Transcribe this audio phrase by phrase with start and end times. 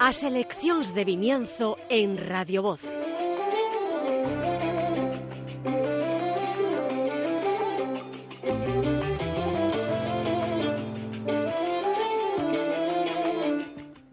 [0.00, 2.78] As eleccións de Vimianzo en Radio Voz.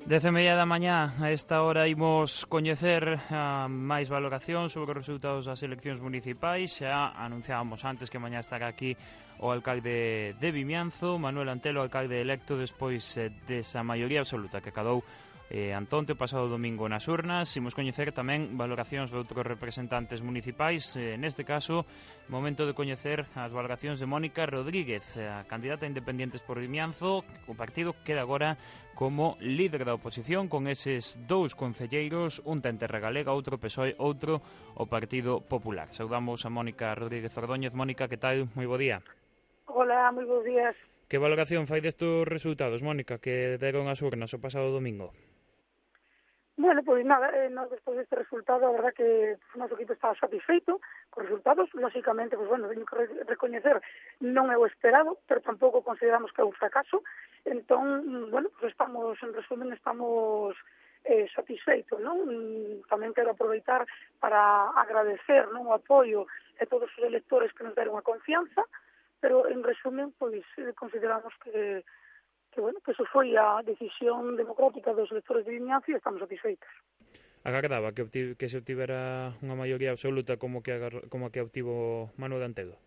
[0.05, 5.05] Dez e media da mañá, a esta hora imos coñecer a máis valoración sobre os
[5.05, 6.81] resultados das eleccións municipais.
[6.81, 8.97] Xa anunciábamos antes que mañá estará aquí
[9.37, 15.05] o alcalde de Vimianzo, Manuel Antelo, alcalde electo despois eh, desa maioría absoluta que acadou
[15.49, 17.53] eh, Antonte o pasado domingo nas urnas.
[17.53, 21.85] Imos coñecer tamén valoracións de outros representantes municipais, eh, neste caso,
[22.27, 27.21] momento de coñecer as valoracións de Mónica Rodríguez, eh, a candidata a independentes por Vimianzo,
[27.45, 28.57] o partido queda agora
[28.95, 34.41] como líder da oposición con eses dous concelleiros, un da Terra Galega, outro PSOE, outro
[34.79, 35.91] o Partido Popular.
[35.91, 37.75] Saudamos a Mónica Rodríguez Ordóñez.
[37.75, 38.47] Mónica, que tal?
[38.55, 39.03] Moi bo día.
[39.67, 40.73] Hola, moi bo días.
[41.11, 45.13] Que valoración fai destos resultados, Mónica, que deron as urnas o pasado domingo?
[46.57, 49.91] Bueno, pois pues nada, eh, nós despois deste resultado, a verdad que o noso equipo
[49.91, 50.79] está satisfeito
[51.11, 53.83] con resultados, lóxicamente, pois pues, bueno, teño que recoñecer,
[54.23, 57.03] non é o esperado, pero tampouco consideramos que é un fracaso,
[57.43, 60.55] entón, bueno, pois pues, estamos, en resumen, estamos
[61.03, 62.23] eh, satisfeitos, non?
[62.23, 63.83] Mm, Tamén quero aproveitar
[64.23, 66.23] para agradecer non, o apoio
[66.55, 68.63] a todos os electores que nos deron a confianza,
[69.19, 70.47] pero en resumen, pois
[70.79, 71.83] consideramos que
[72.55, 76.71] que, bueno, que eso foi a decisión democrática dos electores de Ignacio e estamos satisfeitos.
[77.43, 78.07] Agardaba que,
[78.39, 80.73] que se obtivera unha maioría absoluta como que,
[81.11, 82.79] como que obtivo Manuel Antelo.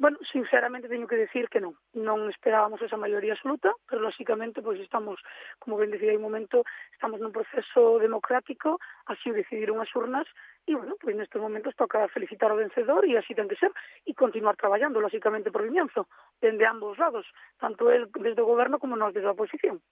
[0.00, 1.76] Bueno, sinceramente teño que decir que non.
[1.92, 5.20] Non esperábamos esa maioría absoluta, pero lóxicamente pois estamos,
[5.60, 6.64] como ben decía un momento,
[6.96, 8.80] estamos nun proceso democrático,
[9.12, 10.24] así o decidiron as urnas,
[10.64, 13.76] e bueno, pois nestes momentos toca felicitar ao vencedor e así ten que ser,
[14.08, 16.08] e continuar traballando, lóxicamente, por Vimianzo,
[16.40, 17.28] dende ambos lados,
[17.60, 19.84] tanto el desde o goberno como nós desde a oposición.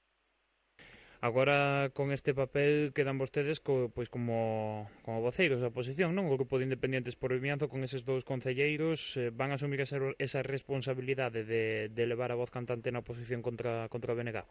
[1.21, 6.31] Agora, con este papel, quedan vostedes co, pois como, como voceiros da oposición, non?
[6.31, 9.99] O Grupo de independentes por Vimianzo, con eses dous concelleiros, eh, van a asumir esa,
[10.23, 14.47] esa responsabilidade de, de levar a voz cantante na oposición contra, contra o BNG?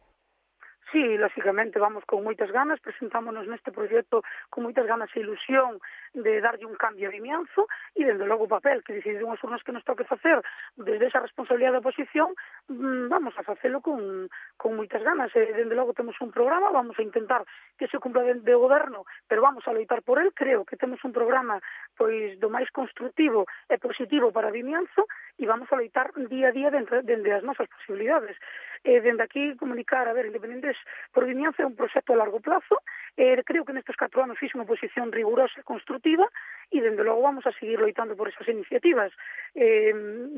[0.92, 5.84] Sí, lógicamente vamos con moitas ganas, presentámonos neste proxecto con moitas ganas e ilusión
[6.16, 9.76] de darlle un cambio a Vimianzo e, dende logo, o papel que decidimos unhas que
[9.76, 10.40] nos toque facer
[10.80, 12.32] desde esa responsabilidade da oposición,
[12.72, 15.28] mm, vamos a facelo con, con moitas ganas.
[15.36, 17.44] E, dende logo, temos un programa, vamos a intentar
[17.76, 20.32] que se cumpla de, de goberno, pero vamos a loitar por el.
[20.32, 21.60] Creo que temos un programa
[22.00, 25.04] pois do máis constructivo e positivo para Vimianzo
[25.36, 28.40] e vamos a loitar día a día dentro, dende as nosas posibilidades
[28.84, 30.78] eh, dende aquí comunicar, a ver, Independentes
[31.14, 32.82] por Vimianza é un proxecto a largo plazo,
[33.18, 36.26] eh, creo que nestes 4 anos fixe unha posición rigurosa e construtiva
[36.70, 39.14] e dende logo vamos a seguir loitando por esas iniciativas.
[39.56, 39.94] Eh,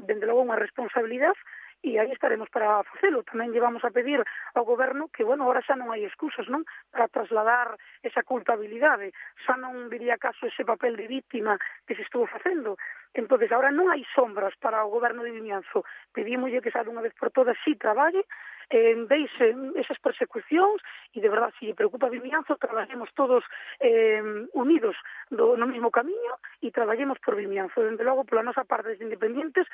[0.07, 1.39] dende logo unha responsabilidade
[1.81, 3.23] e aí estaremos para facelo.
[3.23, 4.19] Tamén llevamos a pedir
[4.55, 6.67] ao goberno que, bueno, ahora xa non hai excusas, non?
[6.91, 9.15] Para trasladar esa culpabilidade.
[9.47, 11.55] Xa non diría caso ese papel de víctima
[11.87, 12.75] que se estuvo facendo.
[13.13, 15.81] entonces ahora non hai sombras para o goberno de Vimianzo.
[16.13, 18.21] Pedímolle que xa dunha vez por todas eh, eh, si traballe,
[18.69, 20.77] eh, deixe esas persecucións
[21.13, 23.41] e de verdade, se lle preocupa Vimianzo, traballemos todos
[23.81, 24.21] eh,
[24.53, 24.95] unidos
[25.33, 27.81] do, no mesmo camiño e traballemos por Vimianzo.
[27.81, 29.65] Dende logo, pola nosa parte de Independientes,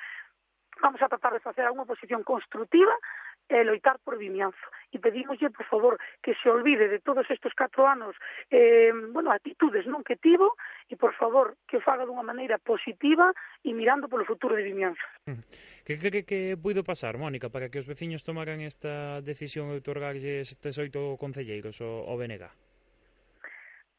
[0.85, 2.93] Vamos a tratar de facer unha oposición construtiva
[3.49, 4.69] e loitar por Vimianzo.
[4.93, 8.13] E pedimoslle, por favor, que se olvide de todos estes catro anos
[8.53, 10.53] eh, bueno, actitudes non que tivo
[10.85, 13.33] e, por favor, que o faga dunha maneira positiva
[13.65, 15.01] e mirando polo futuro de Vimianzo.
[15.81, 19.81] Que cree que, que puido pasar, Mónica, para que os veciños tomaran esta decisión de
[19.81, 22.45] otorgarlle estes oito concelleiros ao BNG?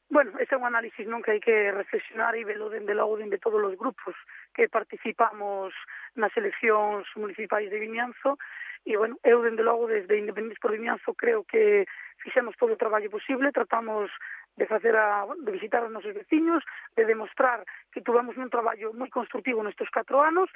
[0.09, 3.43] Bueno, ese é un análisis non que hai que reflexionar e velo dende logo dende
[3.43, 4.15] todos os grupos
[4.57, 5.77] que participamos
[6.17, 8.41] nas eleccións municipais de Vimianzo.
[8.89, 11.85] E, bueno, eu, dende logo, desde Independentes por Vimianzo, creo que
[12.25, 14.09] fixemos todo o traballo posible, tratamos
[14.57, 16.65] de facer a, de visitar os nosos veciños,
[16.97, 20.49] de demostrar que tuvemos un traballo moi constructivo nestes 4 anos.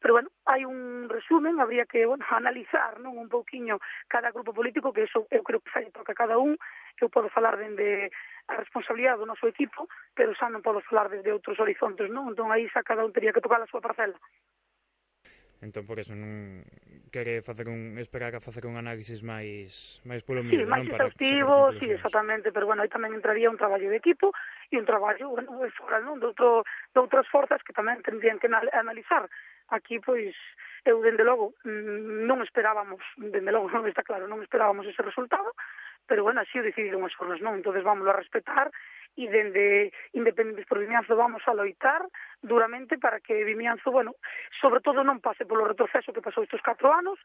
[0.00, 4.94] Pero, bueno, hai un resumen, habría que bueno, analizar non un pouquiño cada grupo político,
[4.94, 6.54] que eso eu creo que sai toca cada un,
[7.02, 8.10] eu podo falar dende
[8.48, 12.30] a responsabilidade do noso equipo, pero xa non podo falar desde outros horizontes, non?
[12.30, 14.16] Entón aí xa cada un teria que tocar a súa parcela.
[15.58, 16.62] Entón por eso non
[17.10, 21.74] quere facer un esperar a facer un análisis máis máis polo mínimo, sí, máis exhaustivo,
[21.74, 24.30] si, sí, exactamente, pero bueno, aí tamén entraría un traballo de equipo
[24.70, 26.62] e un traballo, bueno, fora, non, de, outro,
[26.94, 29.26] de outras forzas que tamén tendrían que analizar
[29.68, 30.34] aquí pois
[30.84, 35.52] eu dende logo mm, non esperábamos, dende logo non está claro, non esperábamos ese resultado,
[36.08, 37.60] pero bueno, así o decidiron as formas, non?
[37.60, 38.72] Entonces vamos a respetar
[39.18, 42.06] e dende Independentes por Vimianzo vamos a loitar
[42.40, 44.14] duramente para que Vimianzo, bueno,
[44.62, 47.18] sobre todo non pase polo retroceso que pasou estes 4 anos,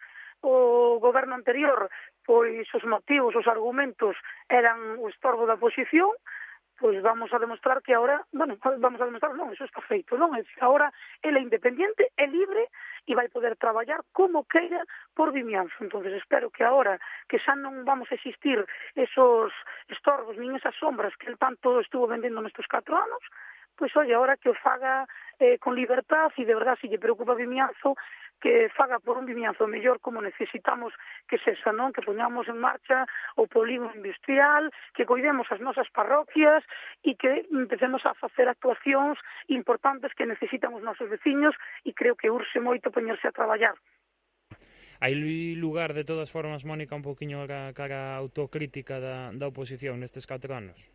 [0.43, 1.87] o goberno anterior,
[2.27, 4.17] pois os motivos, os argumentos
[4.49, 6.11] eran o estorbo da oposición,
[6.83, 10.35] pois vamos a demostrar que ahora, bueno, vamos a demostrar, non, eso está feito, non,
[10.35, 10.91] é ahora
[11.23, 12.67] ele é independente, é libre
[13.07, 14.83] e vai poder traballar como queira
[15.15, 15.79] por Vimianzo.
[15.79, 16.99] Entonces espero que ahora
[17.31, 18.59] que xa non vamos a existir
[18.99, 19.55] esos
[19.87, 23.23] estorbos nin esas sombras que el tanto estuvo vendendo nestes 4 anos,
[23.79, 25.07] pois oi, ahora que o faga
[25.39, 27.95] eh, con libertad e de verdad se lle preocupa Vimianzo,
[28.43, 30.91] que faga por un vimianzo mellor como necesitamos
[31.31, 31.95] que sexa, non?
[31.95, 33.07] Que poñamos en marcha
[33.39, 36.59] o polígono industrial, que coidemos as nosas parroquias
[37.07, 39.15] e que empecemos a facer actuacións
[39.47, 41.55] importantes que necesitan os nosos veciños
[41.87, 43.79] e creo que urxe moito poñerse a traballar.
[44.99, 45.15] Hai
[45.55, 50.51] lugar, de todas formas, Mónica, un poquinho a cara autocrítica da, da oposición nestes catro
[50.51, 50.91] anos?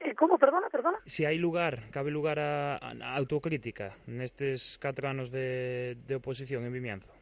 [0.00, 0.98] Eh, Como, perdona, perdona?
[1.04, 6.64] Se si hai lugar, cabe lugar a, a autocrítica nestes 4 anos de, de oposición
[6.68, 7.12] en Vimianzo?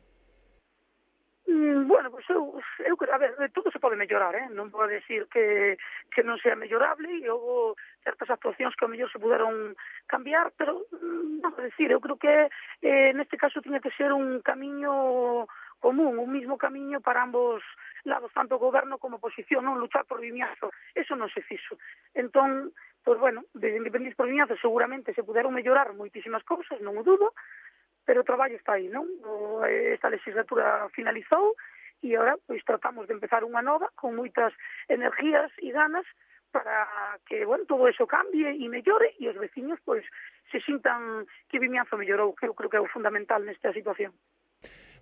[1.47, 4.51] Mm, bueno, pois pues eu, eu, a ver, todo se pode mellorar, eh?
[4.51, 5.79] non vou decir que,
[6.11, 9.77] que non sea mellorable e houve certas actuacións que ao mellor se puderon
[10.11, 12.51] cambiar, pero mm, non vou decir, eu creo que
[12.83, 15.47] eh, neste caso tiña que ser un camiño
[15.85, 17.61] común, un mismo camiño para ambos
[18.09, 20.73] lados, tanto o goberno como oposición, non luchar por Vimiazo.
[20.97, 21.77] Eso non se fixo.
[22.17, 22.73] Entón,
[23.05, 27.37] pois bueno, desde Independientes por Vimiazo seguramente se puderon mellorar moitísimas cousas, non o dudo,
[28.09, 29.05] pero o traballo está aí, non?
[29.69, 31.53] Esta legislatura finalizou
[32.01, 34.57] e agora pois tratamos de empezar unha nova con moitas
[34.89, 36.09] energías e ganas
[36.49, 40.07] para que, bueno, todo eso cambie e mellore e os veciños, pois,
[40.49, 44.17] se sintan que Vimianzo mellorou, que eu creo que é o fundamental nesta situación.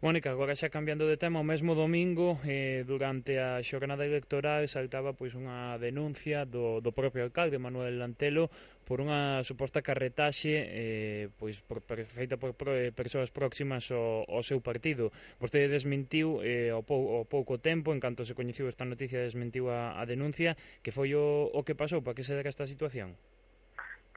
[0.03, 5.15] Mónica, agora xa cambiando de tema, o mesmo domingo, eh, durante a xornada electoral, saltaba
[5.15, 8.51] pois unha denuncia do, do propio alcalde, Manuel Lantelo,
[8.83, 14.27] por unha suposta carretaxe eh, pois por, por, feita por, por eh, persoas próximas ao,
[14.27, 15.15] ao seu partido.
[15.39, 19.71] Vostede desmentiu eh, ao, pou, ao pouco tempo, en canto se coñeciu esta noticia, desmentiu
[19.71, 23.15] a, a denuncia, que foi o, o que pasou, para que se dera esta situación?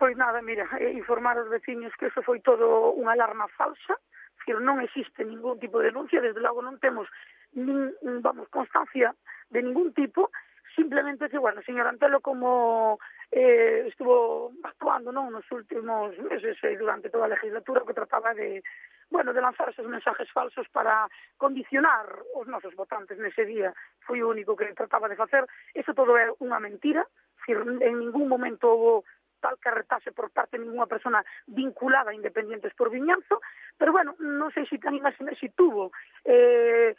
[0.01, 4.01] Pois nada, mira, eh, informar os veciños que eso foi todo unha alarma falsa,
[4.45, 7.09] que non existe ningún tipo de denuncia, desde logo non temos
[7.57, 9.11] nin, vamos, constancia
[9.49, 10.29] de ningún tipo,
[10.75, 12.99] simplemente que, bueno, señor Antelo, como
[13.31, 18.61] eh, estuvo actuando non nos últimos meses e durante toda a legislatura que trataba de
[19.09, 21.07] bueno, de lanzar esos mensajes falsos para
[21.37, 23.69] condicionar os nosos votantes nese día
[24.01, 25.45] foi o único que trataba de facer.
[25.73, 27.05] Eso todo é unha mentira
[27.47, 29.05] en ningún momento houve
[29.39, 33.41] tal carretaxe por parte de ninguna persona vinculada a Independientes por Viñanzo,
[33.77, 35.91] pero bueno, non sei se tan imaginé se tuvo
[36.23, 36.95] eh,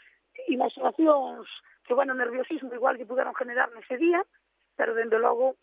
[0.49, 1.49] imaginacións
[1.85, 4.21] que, bueno, nerviosismo igual que puderon generar nese día,
[4.77, 5.56] pero dende logo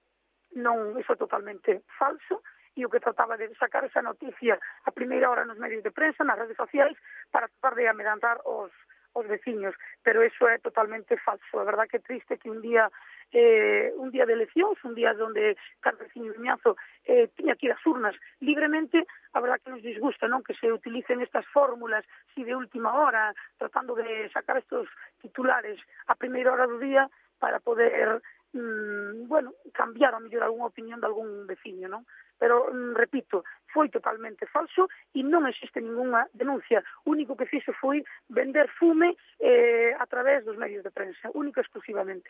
[0.58, 2.42] non iso totalmente falso
[2.74, 6.26] e o que trataba de sacar esa noticia a primeira hora nos medios de prensa,
[6.26, 6.98] nas redes sociais,
[7.30, 8.74] para tratar de amedrantar os,
[9.14, 11.60] os veciños, pero eso é totalmente falso.
[11.60, 12.90] A verdad que é triste que un día
[13.34, 17.74] eh, un día de eleccións, un día onde cada Ciño Miñazo eh, tiña que ir
[17.74, 22.06] ás urnas libremente, a verdad que nos disgusta non que se utilicen estas fórmulas
[22.38, 24.86] si de última hora, tratando de sacar estos
[25.18, 27.10] titulares a primeira hora do día
[27.42, 28.22] para poder
[28.54, 32.06] mm, bueno, cambiar a mellor algunha opinión de algún veciño, non?
[32.38, 33.44] Pero, mm, repito,
[33.74, 36.86] foi totalmente falso e non existe ninguna denuncia.
[37.06, 41.62] O único que fixo foi vender fume eh, a través dos medios de prensa, única
[41.62, 42.30] exclusivamente.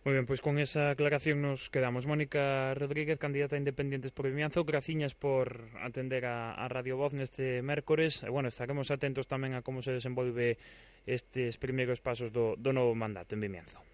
[0.00, 2.08] Moi ben, pois con esa aclaración nos quedamos.
[2.08, 7.60] Mónica Rodríguez, candidata a Independientes por Vimianzo, graciñas por atender a, a Radio Voz neste
[7.60, 8.24] mércores.
[8.24, 10.56] E, bueno, estaremos atentos tamén a como se desenvolve
[11.04, 13.89] estes primeiros pasos do, do novo mandato en Vimianzo.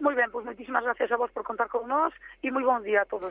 [0.00, 3.02] Muy bien, pues muchísimas gracias a vos por contar con nos y muy buen día
[3.02, 3.24] a todos.